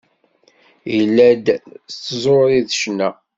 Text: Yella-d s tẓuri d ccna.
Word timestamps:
Yella-d 0.95 1.45
s 1.91 1.95
tẓuri 2.03 2.59
d 2.65 2.69
ccna. 2.75 3.09